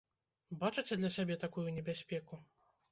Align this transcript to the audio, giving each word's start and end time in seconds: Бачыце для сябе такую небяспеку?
Бачыце 0.63 0.93
для 1.03 1.13
сябе 1.19 1.39
такую 1.45 1.69
небяспеку? 1.81 2.43